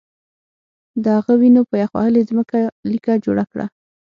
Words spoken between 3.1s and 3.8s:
جوړه کړه